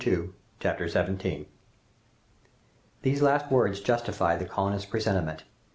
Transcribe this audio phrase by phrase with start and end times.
[0.03, 1.45] And I" Chapter 17
[3.03, 5.43] These last words justified the colonists' presentiment.